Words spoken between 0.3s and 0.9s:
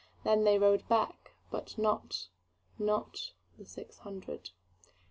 they rode